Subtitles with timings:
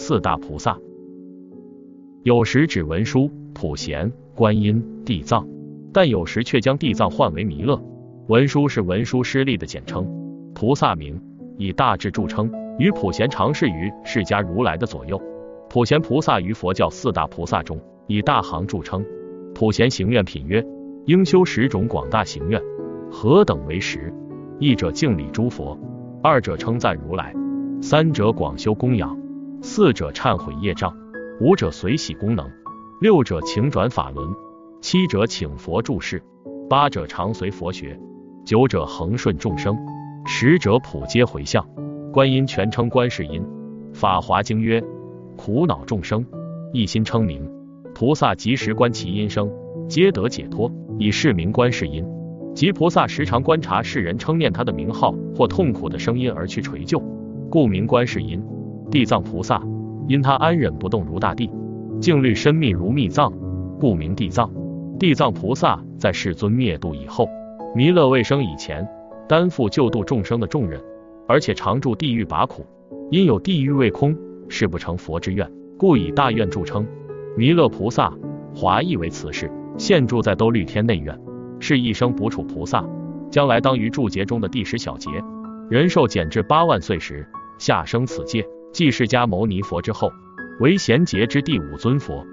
[0.00, 0.78] 四大菩萨。
[2.22, 5.46] 有时指文殊、普贤、观音、地藏，
[5.92, 7.78] 但有时却将地藏换为弥勒。
[8.26, 10.08] 文殊是文殊师利的简称，
[10.54, 11.20] 菩萨名
[11.58, 15.20] 以大智著称，与普贤常侍于释迦如来的左右。
[15.68, 19.04] 普贤菩萨于佛教四大菩萨中以大行著称。
[19.54, 20.66] 普贤行愿品曰：
[21.04, 22.58] 应修十种广大行愿，
[23.10, 24.10] 何等为十？
[24.58, 25.78] 一者敬礼诸佛，
[26.22, 27.34] 二者称赞如来，
[27.82, 29.19] 三者广修供养，
[29.62, 30.96] 四者忏悔业障，
[31.38, 32.50] 五者随喜功能，
[32.98, 34.26] 六者请转法轮，
[34.80, 36.22] 七者请佛注释，
[36.68, 38.00] 八者常随佛学，
[38.46, 39.76] 九者恒顺众生，
[40.24, 41.66] 十者普皆回向。
[42.10, 43.46] 观音全称观世音，
[43.92, 44.82] 法华经曰：
[45.36, 46.24] 苦恼众生
[46.72, 47.48] 一心称名。
[47.94, 49.50] 菩萨即时观其音声，
[49.88, 52.02] 皆得解脱，以是名观世音。
[52.54, 56.98] 即菩萨时常观察世人称念他的名号或痛苦的声音而去垂救，
[57.50, 58.42] 故名观世音。
[58.90, 59.62] 地藏菩萨
[60.08, 61.48] 因他安忍不动如大地，
[62.00, 63.32] 静虑深密如密藏，
[63.78, 64.50] 故名地藏。
[64.98, 67.28] 地藏菩萨在世尊灭度以后，
[67.74, 68.86] 弥勒未生以前，
[69.28, 70.80] 担负救度众生的重任，
[71.28, 72.66] 而且常住地狱拔苦，
[73.10, 74.16] 因有地狱未空，
[74.48, 76.84] 誓不成佛之愿，故以大愿著称。
[77.36, 78.12] 弥勒菩萨，
[78.54, 81.16] 华译为慈氏，现住在兜率天内院，
[81.60, 82.84] 是一生补处菩萨，
[83.30, 85.08] 将来当于注劫中的第十小劫。
[85.70, 87.24] 人寿减至八万岁时，
[87.58, 90.12] 下生此界，继释迦牟尼佛之后，
[90.60, 92.24] 为贤劫之第五尊佛。